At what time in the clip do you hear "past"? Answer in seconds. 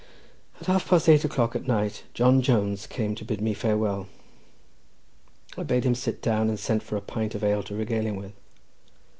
0.89-1.07